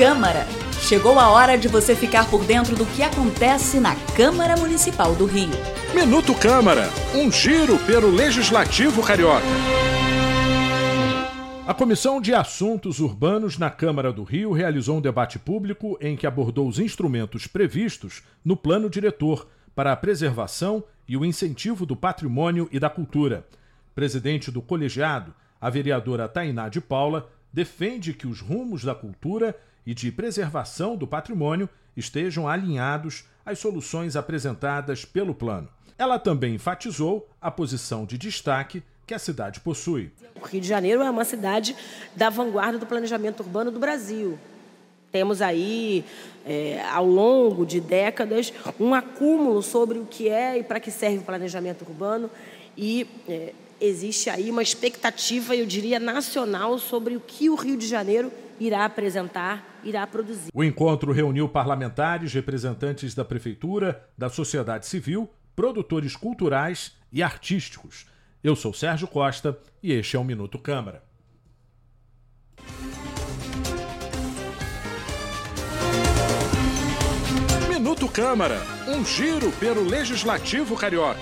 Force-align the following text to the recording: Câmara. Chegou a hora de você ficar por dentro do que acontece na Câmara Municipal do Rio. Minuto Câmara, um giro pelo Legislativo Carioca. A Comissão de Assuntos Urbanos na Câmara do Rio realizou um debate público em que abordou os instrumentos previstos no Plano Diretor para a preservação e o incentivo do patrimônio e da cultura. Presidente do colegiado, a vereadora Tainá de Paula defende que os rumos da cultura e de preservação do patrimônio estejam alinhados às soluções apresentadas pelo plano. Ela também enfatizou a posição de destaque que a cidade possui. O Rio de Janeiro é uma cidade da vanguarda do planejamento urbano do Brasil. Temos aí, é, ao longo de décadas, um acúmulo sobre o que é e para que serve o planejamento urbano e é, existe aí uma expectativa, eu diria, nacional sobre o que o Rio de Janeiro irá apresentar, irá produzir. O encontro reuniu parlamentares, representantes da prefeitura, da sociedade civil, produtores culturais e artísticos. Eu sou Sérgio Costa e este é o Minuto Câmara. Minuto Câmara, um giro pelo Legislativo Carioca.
Câmara. 0.00 0.46
Chegou 0.80 1.18
a 1.18 1.28
hora 1.28 1.58
de 1.58 1.68
você 1.68 1.94
ficar 1.94 2.26
por 2.30 2.42
dentro 2.46 2.74
do 2.74 2.86
que 2.86 3.02
acontece 3.02 3.78
na 3.78 3.94
Câmara 4.16 4.56
Municipal 4.56 5.14
do 5.14 5.26
Rio. 5.26 5.50
Minuto 5.94 6.34
Câmara, 6.34 6.88
um 7.14 7.30
giro 7.30 7.78
pelo 7.80 8.08
Legislativo 8.08 9.02
Carioca. 9.02 9.44
A 11.66 11.74
Comissão 11.74 12.18
de 12.18 12.32
Assuntos 12.32 12.98
Urbanos 12.98 13.58
na 13.58 13.68
Câmara 13.68 14.10
do 14.10 14.24
Rio 14.24 14.52
realizou 14.52 14.96
um 14.96 15.02
debate 15.02 15.38
público 15.38 15.98
em 16.00 16.16
que 16.16 16.26
abordou 16.26 16.66
os 16.66 16.78
instrumentos 16.78 17.46
previstos 17.46 18.22
no 18.42 18.56
Plano 18.56 18.88
Diretor 18.88 19.48
para 19.74 19.92
a 19.92 19.96
preservação 19.96 20.82
e 21.06 21.14
o 21.14 21.26
incentivo 21.26 21.84
do 21.84 21.94
patrimônio 21.94 22.70
e 22.72 22.80
da 22.80 22.88
cultura. 22.88 23.46
Presidente 23.94 24.50
do 24.50 24.62
colegiado, 24.62 25.34
a 25.60 25.68
vereadora 25.68 26.26
Tainá 26.26 26.70
de 26.70 26.80
Paula 26.80 27.28
defende 27.52 28.12
que 28.12 28.26
os 28.26 28.40
rumos 28.40 28.84
da 28.84 28.94
cultura 28.94 29.56
e 29.86 29.94
de 29.94 30.12
preservação 30.12 30.96
do 30.96 31.06
patrimônio 31.06 31.68
estejam 31.96 32.48
alinhados 32.48 33.24
às 33.44 33.58
soluções 33.58 34.16
apresentadas 34.16 35.04
pelo 35.04 35.34
plano. 35.34 35.68
Ela 35.98 36.18
também 36.18 36.54
enfatizou 36.54 37.28
a 37.40 37.50
posição 37.50 38.06
de 38.06 38.16
destaque 38.16 38.82
que 39.06 39.12
a 39.12 39.18
cidade 39.18 39.60
possui. 39.60 40.10
O 40.40 40.46
Rio 40.46 40.60
de 40.60 40.68
Janeiro 40.68 41.02
é 41.02 41.10
uma 41.10 41.24
cidade 41.24 41.76
da 42.14 42.30
vanguarda 42.30 42.78
do 42.78 42.86
planejamento 42.86 43.40
urbano 43.40 43.70
do 43.70 43.78
Brasil. 43.78 44.38
Temos 45.10 45.42
aí, 45.42 46.04
é, 46.46 46.80
ao 46.92 47.04
longo 47.04 47.66
de 47.66 47.80
décadas, 47.80 48.52
um 48.78 48.94
acúmulo 48.94 49.62
sobre 49.62 49.98
o 49.98 50.06
que 50.06 50.28
é 50.28 50.58
e 50.58 50.62
para 50.62 50.78
que 50.78 50.90
serve 50.90 51.18
o 51.18 51.22
planejamento 51.22 51.82
urbano 51.82 52.30
e 52.76 53.06
é, 53.28 53.52
existe 53.80 54.28
aí 54.28 54.50
uma 54.50 54.62
expectativa, 54.62 55.56
eu 55.56 55.66
diria, 55.66 55.98
nacional 55.98 56.78
sobre 56.78 57.16
o 57.16 57.20
que 57.20 57.48
o 57.48 57.54
Rio 57.54 57.76
de 57.76 57.86
Janeiro 57.86 58.30
irá 58.58 58.84
apresentar, 58.84 59.80
irá 59.82 60.06
produzir. 60.06 60.50
O 60.52 60.62
encontro 60.62 61.12
reuniu 61.12 61.48
parlamentares, 61.48 62.32
representantes 62.34 63.14
da 63.14 63.24
prefeitura, 63.24 64.06
da 64.16 64.28
sociedade 64.28 64.86
civil, 64.86 65.30
produtores 65.56 66.14
culturais 66.14 66.92
e 67.12 67.22
artísticos. 67.22 68.06
Eu 68.44 68.54
sou 68.54 68.72
Sérgio 68.72 69.08
Costa 69.08 69.58
e 69.82 69.92
este 69.92 70.16
é 70.16 70.18
o 70.18 70.24
Minuto 70.24 70.58
Câmara. 70.58 71.02
Minuto 77.68 78.08
Câmara, 78.08 78.58
um 78.88 79.04
giro 79.04 79.50
pelo 79.52 79.82
Legislativo 79.82 80.76
Carioca. 80.76 81.20